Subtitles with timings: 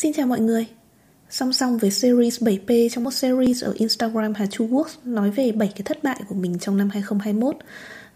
[0.00, 0.66] Xin chào mọi người
[1.30, 5.52] Song song với series 7P trong một series ở Instagram Hà Chu Works nói về
[5.52, 7.56] 7 cái thất bại của mình trong năm 2021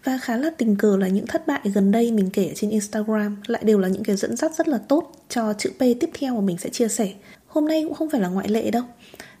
[0.03, 3.37] và khá là tình cờ là những thất bại gần đây mình kể trên Instagram
[3.47, 6.35] lại đều là những cái dẫn dắt rất là tốt cho chữ P tiếp theo
[6.35, 7.13] mà mình sẽ chia sẻ.
[7.47, 8.83] Hôm nay cũng không phải là ngoại lệ đâu.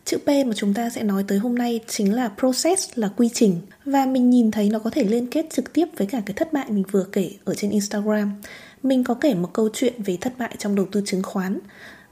[0.05, 3.29] Chữ P mà chúng ta sẽ nói tới hôm nay chính là process, là quy
[3.33, 6.33] trình và mình nhìn thấy nó có thể liên kết trực tiếp với cả cái
[6.33, 8.31] thất bại mình vừa kể ở trên Instagram.
[8.83, 11.59] Mình có kể một câu chuyện về thất bại trong đầu tư chứng khoán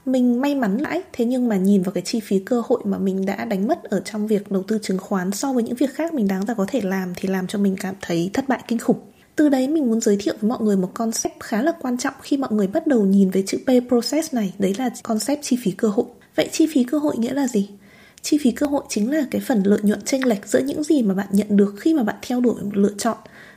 [0.06, 2.98] mình may mắn lãi, thế nhưng mà nhìn vào cái chi phí cơ hội mà
[2.98, 5.94] mình đã đánh mất ở trong việc đầu tư chứng khoán so với những việc
[5.94, 8.60] khác mình đáng ra có thể làm thì làm cho mình cảm thấy thất bại
[8.68, 8.98] kinh khủng.
[9.36, 12.14] Từ đấy mình muốn giới thiệu với mọi người một concept khá là quan trọng
[12.22, 15.58] khi mọi người bắt đầu nhìn về chữ P process này, đấy là concept chi
[15.64, 16.06] phí cơ hội.
[16.36, 17.70] Vậy chi phí cơ hội nghĩa là gì?
[18.22, 21.02] Chi phí cơ hội chính là cái phần lợi nhuận chênh lệch giữa những gì
[21.02, 23.16] mà bạn nhận được khi mà bạn theo đuổi một lựa chọn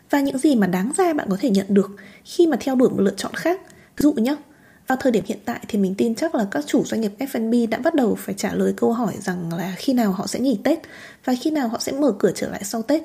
[0.09, 1.91] và những gì mà đáng ra bạn có thể nhận được
[2.23, 3.61] khi mà theo đuổi một lựa chọn khác.
[3.97, 4.35] Ví dụ nhé
[4.87, 7.69] vào thời điểm hiện tại thì mình tin chắc là các chủ doanh nghiệp F&B
[7.69, 10.59] đã bắt đầu phải trả lời câu hỏi rằng là khi nào họ sẽ nghỉ
[10.63, 10.79] Tết
[11.25, 13.03] và khi nào họ sẽ mở cửa trở lại sau Tết.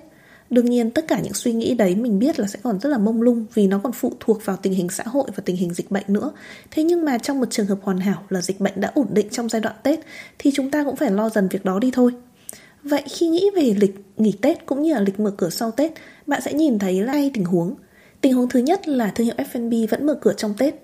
[0.50, 2.98] Đương nhiên tất cả những suy nghĩ đấy mình biết là sẽ còn rất là
[2.98, 5.74] mông lung vì nó còn phụ thuộc vào tình hình xã hội và tình hình
[5.74, 6.32] dịch bệnh nữa.
[6.70, 9.28] Thế nhưng mà trong một trường hợp hoàn hảo là dịch bệnh đã ổn định
[9.30, 10.00] trong giai đoạn Tết
[10.38, 12.12] thì chúng ta cũng phải lo dần việc đó đi thôi.
[12.82, 15.92] Vậy khi nghĩ về lịch nghỉ Tết cũng như là lịch mở cửa sau Tết,
[16.26, 17.74] bạn sẽ nhìn thấy là hai tình huống.
[18.20, 20.74] Tình huống thứ nhất là thương hiệu F&B vẫn mở cửa trong Tết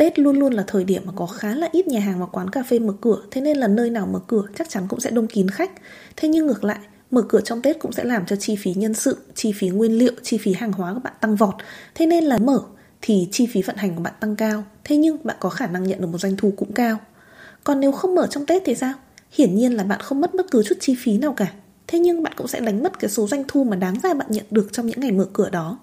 [0.00, 2.50] Tết luôn luôn là thời điểm mà có khá là ít nhà hàng và quán
[2.50, 5.10] cà phê mở cửa Thế nên là nơi nào mở cửa chắc chắn cũng sẽ
[5.10, 5.70] đông kín khách.
[6.16, 6.78] Thế nhưng ngược lại
[7.10, 9.98] Mở cửa trong Tết cũng sẽ làm cho chi phí nhân sự, chi phí nguyên
[9.98, 11.54] liệu, chi phí hàng hóa của bạn tăng vọt.
[11.94, 12.60] Thế nên là mở
[13.02, 15.82] thì chi phí vận hành của bạn tăng cao Thế nhưng bạn có khả năng
[15.82, 16.98] nhận được một doanh thu cũng cao.
[17.64, 18.92] Còn nếu không mở trong Tết thì sao?
[19.32, 21.52] Hiển nhiên là bạn không mất bất cứ chút chi phí nào cả.
[21.86, 24.26] Thế nhưng bạn cũng sẽ đánh mất cái số doanh thu mà đáng ra bạn
[24.30, 25.78] nhận được trong những ngày mở cửa đó.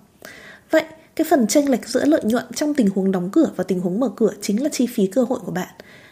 [0.72, 0.84] Vậy
[1.18, 4.00] cái phần chênh lệch giữa lợi nhuận trong tình huống đóng cửa và tình huống
[4.00, 5.68] mở cửa chính là chi phí cơ hội của bạn.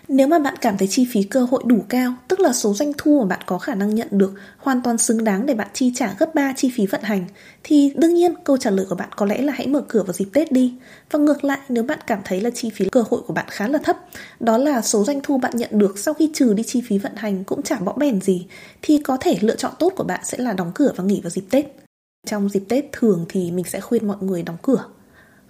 [0.08, 2.92] Nếu mà bạn cảm thấy chi phí cơ hội đủ cao, tức là số doanh
[2.98, 5.92] thu mà bạn có khả năng nhận được hoàn toàn xứng đáng để bạn chi
[5.95, 7.26] trả gấp 3 chi phí vận hành,
[7.64, 10.14] thì đương nhiên câu trả lời của bạn có lẽ là hãy mở cửa vào
[10.14, 10.73] dịp Tết đi.
[11.11, 13.67] Và ngược lại, nếu bạn cảm thấy là chi phí cơ hội của bạn khá
[13.67, 13.98] là thấp,
[14.39, 17.16] đó là số doanh thu bạn nhận được sau khi trừ đi chi phí vận
[17.16, 18.48] hành cũng chả bỏ bèn gì,
[18.82, 21.30] thì có thể lựa chọn tốt của bạn sẽ là đóng cửa và nghỉ vào
[21.30, 21.66] dịp Tết.
[22.27, 24.83] Trong dịp Tết thường thì mình sẽ khuyên mọi người đóng cửa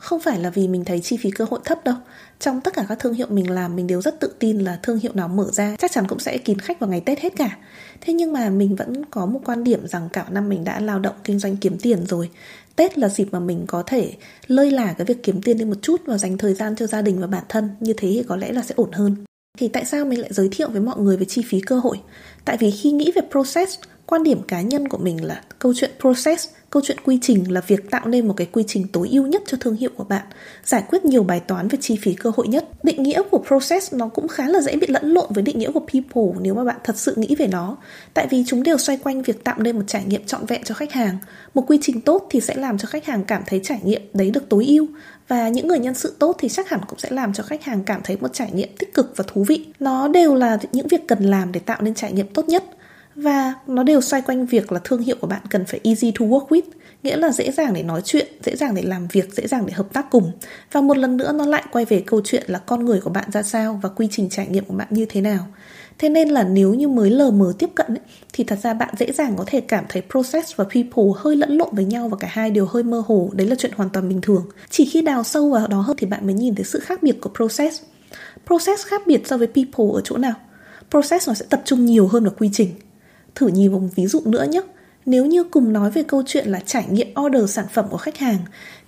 [0.05, 1.95] không phải là vì mình thấy chi phí cơ hội thấp đâu.
[2.39, 4.99] Trong tất cả các thương hiệu mình làm, Mình đều rất tự tin là thương
[4.99, 7.57] hiệu nào mở ra, Chắc chắn cũng sẽ kín khách vào ngày Tết hết cả.
[8.01, 10.99] Thế nhưng mà mình vẫn có một quan điểm rằng Cả năm mình đã lao
[10.99, 12.29] động, kinh doanh kiếm tiền rồi.
[12.75, 14.13] Tết là dịp mà mình có thể
[14.47, 17.01] lơi là cái việc kiếm tiền đi một chút Và dành thời gian cho gia
[17.01, 17.69] đình và bản thân.
[17.79, 19.15] Như thế thì có lẽ là sẽ ổn hơn.
[19.57, 21.99] Thì tại sao mình lại giới thiệu với mọi người về chi phí cơ hội?
[22.45, 25.91] Tại vì khi nghĩ về process Quan điểm cá nhân của mình là câu chuyện
[25.99, 29.27] process Câu chuyện quy trình là việc tạo nên một cái quy trình tối ưu
[29.27, 30.25] nhất cho thương hiệu của bạn,
[30.63, 32.65] giải quyết nhiều bài toán về chi phí cơ hội nhất.
[32.83, 35.71] Định nghĩa của process nó cũng khá là dễ bị lẫn lộn với định nghĩa
[35.71, 37.77] của people nếu mà bạn thật sự nghĩ về nó.
[38.13, 40.75] Tại vì chúng đều xoay quanh việc tạo nên một trải nghiệm trọn vẹn cho
[40.75, 41.17] khách hàng.
[41.53, 44.31] Một quy trình tốt thì sẽ làm cho khách hàng cảm thấy trải nghiệm đấy
[44.31, 44.87] được tối ưu
[45.27, 47.83] và những người nhân sự tốt thì chắc hẳn cũng sẽ làm cho khách hàng
[47.83, 49.65] cảm thấy một trải nghiệm tích cực và thú vị.
[49.79, 52.63] Nó đều là những việc cần làm để tạo nên trải nghiệm tốt nhất
[53.15, 56.25] và nó đều xoay quanh việc là thương hiệu của bạn cần phải easy to
[56.25, 56.61] work with
[57.05, 59.73] nghĩa là dễ dàng để nói chuyện dễ dàng để làm việc dễ dàng để
[59.73, 60.31] hợp tác cùng.
[60.71, 63.31] Và một lần nữa nó lại quay về câu chuyện là con người của bạn
[63.31, 65.47] ra sao và quy trình trải nghiệm của bạn như thế nào.
[65.97, 67.99] Thế nên là nếu như mới lờ mờ tiếp cận ấy,
[68.33, 71.57] thì thật ra bạn dễ dàng có thể cảm thấy process và people hơi lẫn
[71.57, 73.29] lộn với nhau và cả hai đều hơi mơ hồ.
[73.33, 74.45] Đấy là chuyện hoàn toàn bình thường.
[74.69, 77.21] Chỉ khi đào sâu vào đó hơn thì bạn mới nhìn thấy sự khác biệt
[77.21, 77.81] của process.
[78.47, 80.33] Process khác biệt so với people ở chỗ nào?
[80.91, 82.69] Process nó sẽ tập trung nhiều hơn vào quy trình.
[83.35, 84.61] Thử nhìn một ví dụ nữa nhé.
[85.05, 88.17] Nếu như cùng nói về câu chuyện là trải nghiệm order sản phẩm của khách
[88.17, 88.37] hàng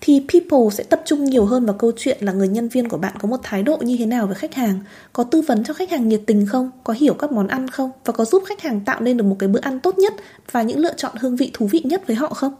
[0.01, 2.97] thì people sẽ tập trung nhiều hơn vào câu chuyện là người nhân viên của
[2.97, 4.79] bạn có một thái độ như thế nào với khách hàng,
[5.13, 7.91] có tư vấn cho khách hàng nhiệt tình không, có hiểu các món ăn không
[8.05, 10.13] và có giúp khách hàng tạo nên được một cái bữa ăn tốt nhất
[10.51, 12.53] và những lựa chọn hương vị thú vị nhất với họ không.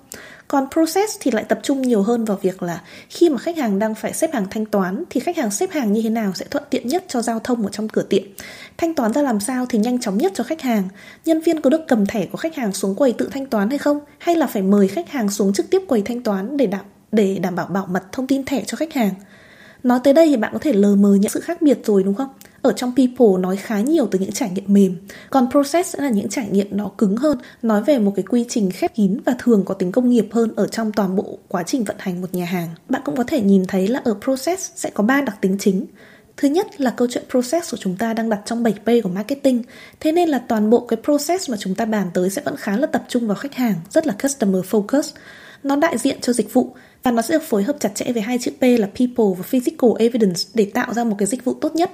[0.48, 3.80] Còn process thì lại tập trung nhiều hơn vào việc là khi mà khách hàng
[3.80, 6.45] đang phải xếp hàng thanh toán thì khách hàng xếp hàng như thế nào sẽ
[6.45, 8.24] thuận tiện nhất cho giao thông ở trong cửa tiệm.
[8.78, 10.83] Thanh toán ra làm sao thì nhanh chóng nhất cho khách hàng.
[11.25, 13.78] Nhân viên có được cầm thẻ của khách hàng xuống quầy tự thanh toán hay
[13.78, 14.00] không?
[14.18, 16.86] Hay là phải mời khách hàng xuống trực tiếp quầy thanh toán để đảm
[17.18, 19.14] để đảm bảo bảo mật thông tin thẻ cho khách hàng.
[19.84, 22.16] Nói tới đây thì bạn có thể lờ mờ nhận sự khác biệt rồi, đúng
[22.16, 22.30] không?
[22.62, 24.96] Ở trong People nói khá nhiều từ những trải nghiệm mềm,
[25.30, 28.46] Còn Process sẽ là những trải nghiệm nó cứng hơn, Nói về một cái quy
[28.50, 31.64] trình khép kín và thường có tính công nghiệp hơn Ở trong toàn bộ quá
[31.64, 34.72] trình vận hành một nhà hàng Bạn cũng có thể nhìn thấy là ở Process
[34.75, 35.86] sẽ có ba đặc tính chính
[36.38, 39.64] Thứ nhất là câu chuyện process của chúng ta đang đặt trong 7P của marketing,
[40.00, 42.78] Thế nên là toàn bộ cái process mà chúng ta bàn tới sẽ vẫn khá
[42.78, 45.12] là tập trung vào khách hàng, Rất là customer focus
[45.64, 48.21] Nó đại diện cho dịch vụ và nó sẽ được phối hợp chặt chẽ với
[48.21, 51.53] hai chữ P là people và physical evidence để tạo ra một cái dịch vụ
[51.53, 51.91] tốt nhất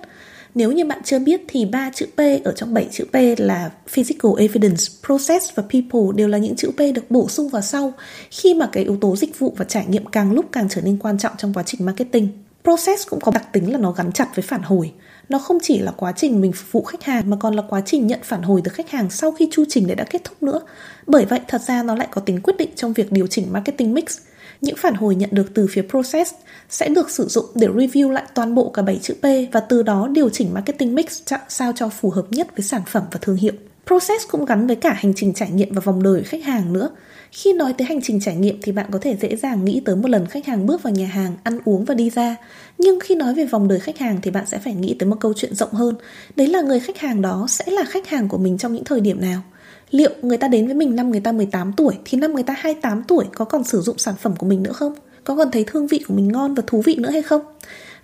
[0.55, 3.71] Nếu như bạn chưa biết thì ba chữ P ở trong 7 chữ P là
[3.87, 7.93] Physical Evidence, Process và People đều là những chữ P được bổ sung vào sau
[8.31, 10.97] khi mà cái yếu tố dịch vụ và trải nghiệm càng lúc càng trở nên
[10.97, 12.27] quan trọng trong quá trình marketing.
[12.63, 14.93] Process cũng có đặc tính là nó gắn chặt với phản hồi.
[15.29, 17.81] Nó không chỉ là quá trình mình phục vụ khách hàng mà còn là quá
[17.85, 20.43] trình nhận phản hồi từ khách hàng sau khi chu trình đấy đã kết thúc
[20.43, 20.59] nữa.
[21.07, 23.93] Bởi vậy thật ra nó lại có tính quyết định trong việc điều chỉnh marketing
[23.93, 24.17] mix.
[24.61, 26.33] Những phản hồi nhận được từ phía process
[26.69, 29.83] sẽ được sử dụng để review lại toàn bộ cả 7 chữ P và từ
[29.83, 33.35] đó điều chỉnh marketing mix sao cho phù hợp nhất với sản phẩm và thương
[33.35, 33.53] hiệu.
[33.87, 36.89] Process cũng gắn với cả hành trình trải nghiệm và vòng đời khách hàng nữa.
[37.31, 39.95] Khi nói tới hành trình trải nghiệm thì bạn có thể dễ dàng nghĩ tới
[39.95, 42.35] một lần khách hàng bước vào nhà hàng, ăn uống và đi ra.
[42.77, 45.15] Nhưng khi nói về vòng đời khách hàng thì bạn sẽ phải nghĩ tới một
[45.19, 45.95] câu chuyện rộng hơn.
[46.35, 48.99] Đấy là người khách hàng đó sẽ là khách hàng của mình trong những thời
[48.99, 49.41] điểm nào.
[49.91, 52.53] Liệu người ta đến với mình năm người ta 18 tuổi thì năm người ta
[52.57, 54.95] 28 tuổi có còn sử dụng sản phẩm của mình nữa không?
[55.23, 57.41] Có còn thấy thương vị của mình ngon và thú vị nữa hay không?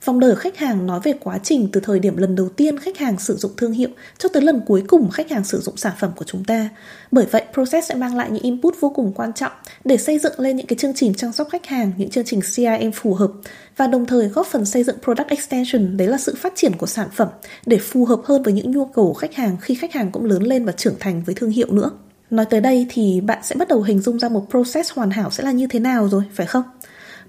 [0.05, 2.97] Vòng đời khách hàng nói về quá trình từ thời điểm lần đầu tiên khách
[2.97, 5.93] hàng sử dụng thương hiệu cho tới lần cuối cùng khách hàng sử dụng sản
[5.99, 6.69] phẩm của chúng ta.
[7.11, 9.51] Bởi vậy, Process sẽ mang lại những input vô cùng quan trọng
[9.85, 12.41] để xây dựng lên những cái chương trình chăm sóc khách hàng, những chương trình
[12.41, 13.31] CRM phù hợp
[13.77, 16.87] và đồng thời góp phần xây dựng product extension, đấy là sự phát triển của
[16.87, 17.27] sản phẩm
[17.65, 20.25] để phù hợp hơn với những nhu cầu của khách hàng khi khách hàng cũng
[20.25, 21.91] lớn lên và trưởng thành với thương hiệu nữa.
[22.29, 25.31] Nói tới đây thì bạn sẽ bắt đầu hình dung ra một process hoàn hảo
[25.31, 26.63] sẽ là như thế nào rồi, phải không?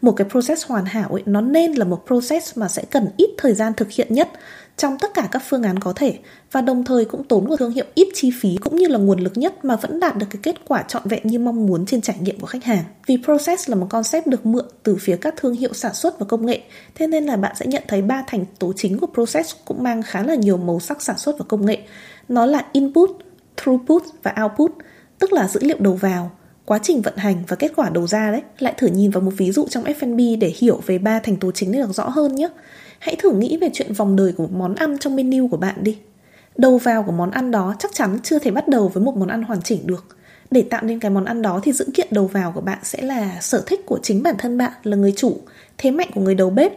[0.03, 3.31] Một cái process hoàn hảo ấy nó nên là một process mà sẽ cần ít
[3.39, 4.29] thời gian thực hiện nhất
[4.81, 6.19] trong tất cả các phương án có thể
[6.53, 9.21] và đồng thời cũng tốn của thương hiệu ít chi phí cũng như là nguồn
[9.21, 12.01] lực nhất mà vẫn đạt được cái kết quả trọn vẹn như mong muốn trên
[12.01, 12.85] trải nghiệm của khách hàng.
[13.07, 16.27] Vì process là một concept được mượn từ phía các thương hiệu sản xuất và
[16.27, 16.61] công nghệ,
[16.95, 20.03] thế nên là bạn sẽ nhận thấy ba thành tố chính của process cũng mang
[20.03, 21.79] khá là nhiều màu sắc sản xuất và công nghệ.
[22.29, 23.11] Nó là input,
[23.57, 24.73] throughput và output,
[25.19, 26.31] tức là dữ liệu đầu vào,
[26.71, 28.43] quá trình vận hành và kết quả đầu ra đấy.
[28.59, 31.51] Lại thử nhìn vào một ví dụ trong F&B để hiểu về ba thành tố
[31.51, 32.49] chính được rõ hơn nhé.
[32.99, 35.75] Hãy thử nghĩ về chuyện vòng đời của một món ăn trong menu của bạn
[35.85, 35.99] đi.
[36.57, 39.29] Đầu vào của món ăn đó chắc chắn chưa thể bắt đầu với một món
[39.29, 40.17] ăn hoàn chỉnh được.
[40.51, 43.03] Để tạo nên cái món ăn đó thì dữ kiện đầu vào của bạn sẽ
[43.03, 45.37] là sở thích của chính bản thân bạn là người chủ,
[45.79, 46.73] thế mạnh của người đầu bếp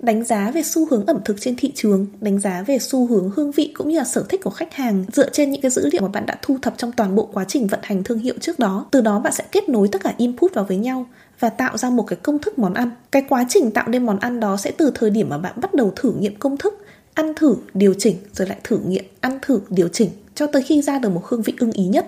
[0.00, 3.30] đánh giá về xu hướng ẩm thực trên thị trường, đánh giá về xu hướng
[3.36, 5.88] hương vị cũng như là sở thích của khách hàng dựa trên những cái dữ
[5.92, 8.34] liệu mà bạn đã thu thập trong toàn bộ quá trình vận hành thương hiệu
[8.40, 8.86] trước đó.
[8.90, 11.06] Từ đó bạn sẽ kết nối tất cả input vào với nhau
[11.40, 12.90] và tạo ra một cái công thức món ăn.
[13.12, 15.74] Cái quá trình tạo nên món ăn đó sẽ từ thời điểm mà bạn bắt
[15.74, 16.84] đầu thử nghiệm công thức,
[17.14, 20.82] ăn thử, điều chỉnh rồi lại thử nghiệm, ăn thử, điều chỉnh cho tới khi
[20.82, 22.06] ra được một hương vị ưng ý nhất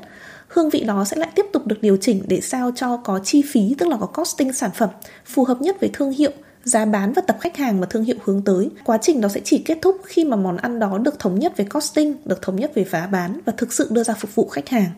[0.48, 3.42] hương vị đó sẽ lại tiếp tục được điều chỉnh để sao cho có chi
[3.42, 4.88] phí tức là có costing sản phẩm
[5.26, 6.30] phù hợp nhất với thương hiệu
[6.64, 8.70] giá bán và tập khách hàng mà thương hiệu hướng tới.
[8.84, 11.56] Quá trình đó sẽ chỉ kết thúc khi mà món ăn đó được thống nhất
[11.56, 14.48] về costing, được thống nhất về giá bán và thực sự đưa ra phục vụ
[14.48, 14.90] khách hàng.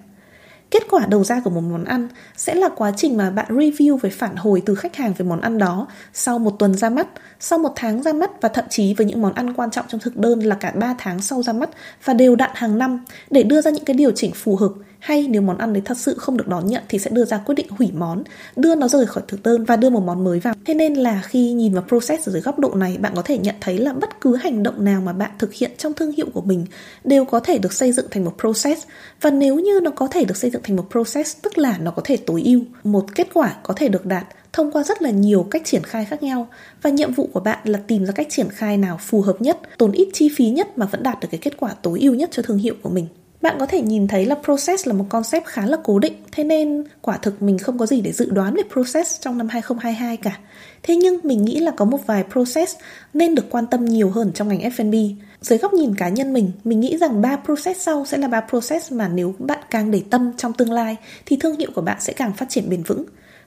[0.72, 3.96] Kết quả đầu ra của một món ăn sẽ là quá trình mà bạn review
[3.96, 7.06] về phản hồi từ khách hàng về món ăn đó sau một tuần ra mắt,
[7.40, 10.00] sau một tháng ra mắt và thậm chí với những món ăn quan trọng trong
[10.00, 11.70] thực đơn là cả 3 tháng sau ra mắt
[12.04, 15.26] và đều đặn hàng năm để đưa ra những cái điều chỉnh phù hợp hay
[15.28, 17.54] nếu món ăn đấy thật sự không được đón nhận thì sẽ đưa ra quyết
[17.54, 18.22] định hủy món,
[18.56, 20.54] đưa nó rời khỏi thực đơn và đưa một món mới vào.
[20.64, 23.38] Thế nên là khi nhìn vào process ở dưới góc độ này, bạn có thể
[23.38, 26.26] nhận thấy là bất cứ hành động nào mà bạn thực hiện trong thương hiệu
[26.34, 26.66] của mình
[27.04, 28.82] đều có thể được xây dựng thành một process
[29.20, 31.90] và nếu như nó có thể được xây dựng thành một process tức là nó
[31.90, 35.10] có thể tối ưu, một kết quả có thể được đạt thông qua rất là
[35.10, 36.48] nhiều cách triển khai khác nhau
[36.82, 39.58] và nhiệm vụ của bạn là tìm ra cách triển khai nào phù hợp nhất,
[39.78, 42.28] tốn ít chi phí nhất mà vẫn đạt được cái kết quả tối ưu nhất
[42.32, 43.06] cho thương hiệu của mình.
[43.42, 46.44] Bạn có thể nhìn thấy là process là một concept khá là cố định, thế
[46.44, 50.16] nên quả thực mình không có gì để dự đoán về process trong năm 2022
[50.16, 50.38] cả.
[50.82, 52.76] Thế nhưng mình nghĩ là có một vài process
[53.14, 54.94] nên được quan tâm nhiều hơn trong ngành F&B.
[55.40, 58.40] Dưới góc nhìn cá nhân mình, mình nghĩ rằng ba process sau sẽ là ba
[58.40, 60.96] process mà nếu bạn càng để tâm trong tương lai
[61.26, 63.04] thì thương hiệu của bạn sẽ càng phát triển bền vững.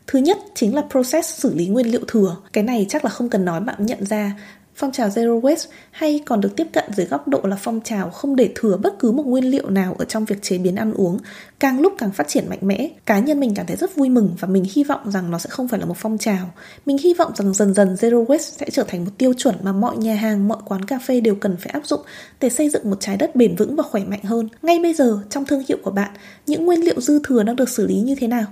[0.07, 2.37] Thứ nhất chính là process xử lý nguyên liệu thừa.
[2.53, 4.31] Cái này chắc là không cần nói bạn nhận ra
[4.77, 8.09] Phong trào Zero Waste hay còn được tiếp cận dưới góc độ là phong trào
[8.09, 10.93] không để thừa bất cứ một nguyên liệu nào ở trong việc chế biến ăn
[10.93, 11.17] uống,
[11.59, 12.89] càng lúc càng phát triển mạnh mẽ.
[13.05, 15.49] Cá nhân mình cảm thấy rất vui mừng và mình hy vọng rằng nó sẽ
[15.49, 16.49] không phải là một phong trào.
[16.85, 19.71] Mình hy vọng rằng dần dần Zero Waste sẽ trở thành một tiêu chuẩn mà
[19.71, 22.01] mọi nhà hàng, mọi quán cà phê đều cần phải áp dụng
[22.41, 24.49] để xây dựng một trái đất bền vững và khỏe mạnh hơn.
[24.61, 26.11] Ngay bây giờ, trong thương hiệu của bạn,
[26.47, 28.45] những nguyên liệu dư thừa đang được xử lý như thế nào?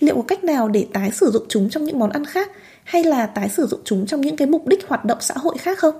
[0.00, 2.50] Liệu có cách nào để tái sử dụng chúng trong những món ăn khác
[2.84, 5.58] hay là tái sử dụng chúng trong những cái mục đích hoạt động xã hội
[5.58, 5.94] khác không?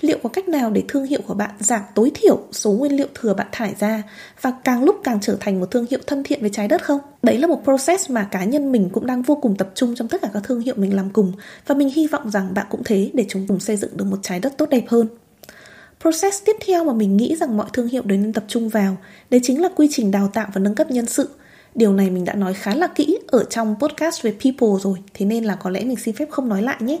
[0.00, 3.06] Liệu có cách nào để thương hiệu của bạn giảm tối thiểu số nguyên liệu
[3.14, 4.02] thừa bạn thải ra
[4.40, 7.00] và càng lúc càng trở thành một thương hiệu thân thiện với trái đất không?
[7.22, 10.08] Đấy là một process mà cá nhân mình cũng đang vô cùng tập trung trong
[10.08, 11.32] tất cả các thương hiệu mình làm cùng
[11.66, 14.18] và mình hy vọng rằng bạn cũng thế để chúng cùng xây dựng được một
[14.22, 15.08] trái đất tốt đẹp hơn.
[16.00, 18.96] Process tiếp theo mà mình nghĩ rằng mọi thương hiệu đều nên tập trung vào,
[19.30, 21.28] đấy chính là quy trình đào tạo và nâng cấp nhân sự
[21.74, 25.26] Điều này mình đã nói khá là kỹ ở trong podcast về people rồi Thế
[25.26, 27.00] nên là có lẽ mình xin phép không nói lại nhé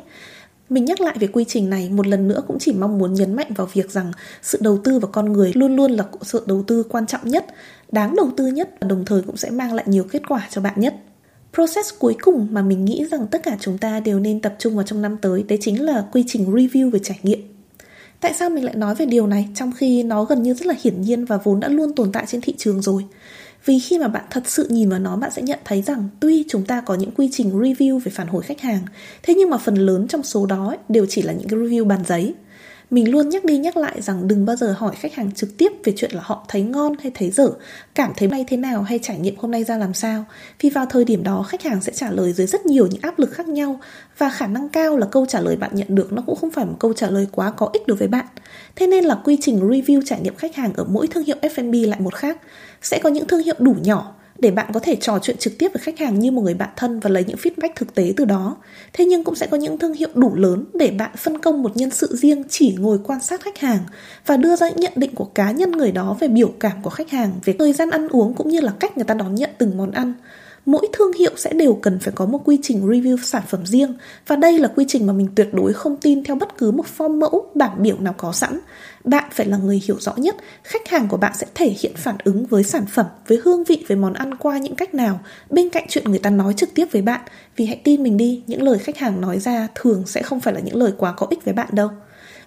[0.68, 3.34] Mình nhắc lại về quy trình này một lần nữa cũng chỉ mong muốn nhấn
[3.34, 4.12] mạnh vào việc rằng
[4.42, 7.46] sự đầu tư vào con người luôn luôn là sự đầu tư quan trọng nhất,
[7.92, 10.60] đáng đầu tư nhất và đồng thời cũng sẽ mang lại nhiều kết quả cho
[10.60, 10.94] bạn nhất.
[11.54, 14.74] Process cuối cùng mà mình nghĩ rằng tất cả chúng ta đều nên tập trung
[14.74, 17.40] vào trong năm tới đấy chính là quy trình review về trải nghiệm.
[18.20, 20.74] Tại sao mình lại nói về điều này trong khi nó gần như rất là
[20.82, 23.04] hiển nhiên và vốn đã luôn tồn tại trên thị trường rồi?
[23.64, 26.44] Vì khi mà bạn thật sự nhìn vào nó bạn sẽ nhận thấy rằng tuy
[26.48, 28.82] chúng ta có những quy trình review về phản hồi khách hàng,
[29.22, 32.00] thế nhưng mà phần lớn trong số đó đều chỉ là những cái review bàn
[32.06, 32.34] giấy.
[32.94, 35.72] Mình luôn nhắc đi nhắc lại rằng đừng bao giờ hỏi khách hàng trực tiếp
[35.84, 37.50] về chuyện là họ thấy ngon hay thấy dở,
[37.94, 40.24] cảm thấy nay thế nào hay trải nghiệm hôm nay ra làm sao.
[40.60, 43.18] Vì vào thời điểm đó khách hàng sẽ trả lời dưới rất nhiều những áp
[43.18, 43.80] lực khác nhau
[44.18, 46.64] và khả năng cao là câu trả lời bạn nhận được nó cũng không phải
[46.64, 48.26] một câu trả lời quá có ích đối với bạn.
[48.76, 51.88] Thế nên là quy trình review trải nghiệm khách hàng ở mỗi thương hiệu F&B
[51.88, 52.38] lại một khác.
[52.82, 55.68] Sẽ có những thương hiệu đủ nhỏ để bạn có thể trò chuyện trực tiếp
[55.74, 58.24] với khách hàng như một người bạn thân và lấy những feedback thực tế từ
[58.24, 58.56] đó.
[58.92, 61.76] Thế nhưng cũng sẽ có những thương hiệu đủ lớn để bạn phân công một
[61.76, 63.78] nhân sự riêng chỉ ngồi quan sát khách hàng
[64.26, 66.90] và đưa ra những nhận định của cá nhân người đó về biểu cảm của
[66.90, 69.50] khách hàng, về thời gian ăn uống cũng như là cách người ta đón nhận
[69.58, 70.14] từng món ăn
[70.66, 73.94] mỗi thương hiệu sẽ đều cần phải có một quy trình review sản phẩm riêng.
[74.26, 76.84] Và đây là quy trình mà mình tuyệt đối không tin theo bất cứ một
[76.98, 78.60] form mẫu, bảng biểu nào có sẵn.
[79.04, 82.16] Bạn phải là người hiểu rõ nhất, khách hàng của bạn sẽ thể hiện phản
[82.24, 85.20] ứng với sản phẩm, với hương vị, với món ăn qua những cách nào.
[85.50, 87.20] Bên cạnh chuyện người ta nói trực tiếp với bạn,
[87.56, 90.54] vì hãy tin mình đi, những lời khách hàng nói ra thường sẽ không phải
[90.54, 91.88] là những lời quá có ích với bạn đâu.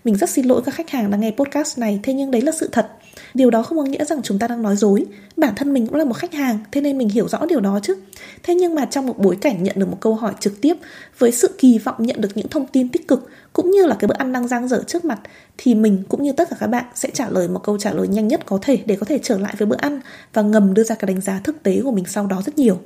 [0.03, 2.51] Mình rất xin lỗi các khách hàng đang nghe podcast này, thế nhưng đấy là
[2.51, 2.87] sự thật
[3.33, 5.05] điều đó không có nghĩa rằng chúng ta đang nói dối.
[5.37, 7.79] Bản thân mình cũng là một khách hàng, thế nên mình hiểu rõ điều đó
[7.83, 7.95] chứ.
[8.43, 10.73] Thế nhưng mà trong một bối cảnh nhận được một câu hỏi trực tiếp
[11.17, 14.07] với sự kỳ vọng nhận được những thông tin tích cực cũng như là cái
[14.07, 15.19] bữa ăn đang giang dở trước mặt,
[15.57, 18.07] thì mình cũng như tất cả các bạn sẽ trả lời một câu trả lời
[18.07, 19.99] nhanh nhất có thể để có thể trở lại với bữa ăn
[20.33, 22.77] và ngầm đưa ra cái đánh giá thực tế của mình sau đó rất nhiều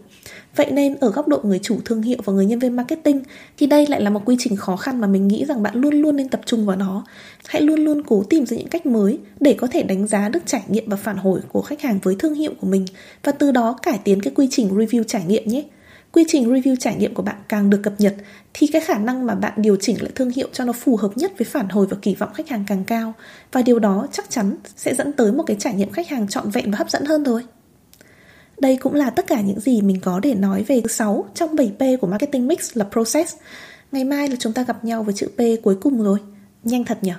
[0.56, 3.22] Vậy nên ở góc độ người chủ thương hiệu và người nhân viên marketing,
[3.58, 5.94] thì đây lại là một quy trình khó khăn mà mình nghĩ rằng bạn luôn
[5.94, 7.06] luôn nên tập trung vào nó.
[7.48, 10.40] Hãy luôn luôn cố tìm ra những cách mới để có thể đánh giá được
[10.46, 12.86] trải nghiệm và phản hồi của khách hàng với thương hiệu của mình
[13.24, 15.64] và từ đó cải tiến cái quy trình review trải nghiệm nhé.
[16.12, 18.16] Quy trình review trải nghiệm của bạn càng được cập nhật
[18.54, 21.12] thì cái khả năng mà bạn điều chỉnh lại thương hiệu cho nó phù hợp
[21.16, 23.14] nhất với phản hồi và kỳ vọng khách hàng càng cao
[23.52, 26.50] và điều đó chắc chắn sẽ dẫn tới một cái trải nghiệm khách hàng trọn
[26.50, 27.44] vẹn và hấp dẫn hơn thôi.
[28.60, 31.98] Đây cũng là tất cả những gì mình có để nói về 6 trong 7P
[31.98, 33.36] của Marketing Mix là Process.
[33.92, 36.20] Ngày mai là chúng ta gặp nhau với chữ P cuối cùng rồi.
[36.64, 37.14] Nhanh thật nhỉ?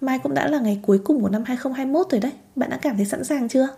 [0.00, 2.32] Mai cũng đã là ngày cuối cùng của năm 2021 rồi đấy.
[2.56, 3.68] Bạn đã cảm thấy sẵn sàng chưa?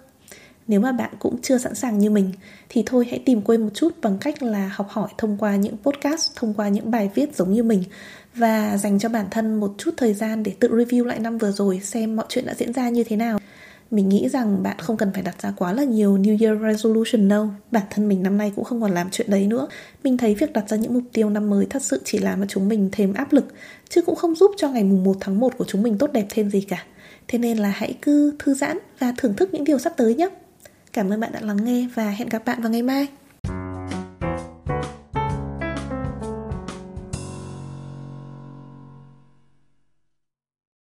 [0.68, 2.32] Nếu mà bạn cũng chưa sẵn sàng như mình
[2.68, 5.76] thì thôi hãy tìm quên một chút bằng cách là học hỏi thông qua những
[5.82, 7.84] podcast, thông qua những bài viết giống như mình
[8.34, 11.52] và dành cho bản thân một chút thời gian để tự review lại năm vừa
[11.52, 13.38] rồi xem mọi chuyện đã diễn ra như thế nào.
[13.90, 17.28] Mình nghĩ rằng bạn không cần phải đặt ra quá là nhiều New Year Resolution
[17.28, 17.48] đâu.
[17.70, 19.68] Bản thân mình năm nay cũng không còn làm chuyện đấy nữa.
[20.04, 22.46] Mình thấy việc đặt ra những mục tiêu năm mới thật sự chỉ làm cho
[22.48, 23.44] chúng mình thêm áp lực
[23.88, 26.26] Chứ cũng không giúp cho ngày mùng 1 tháng 1 của chúng mình tốt đẹp
[26.30, 26.84] thêm gì cả.
[27.28, 30.28] Thế nên là hãy cứ thư giãn và thưởng thức những điều sắp tới nhé.
[30.98, 33.06] Cảm ơn bạn đã lắng nghe và hẹn gặp bạn vào ngày mai.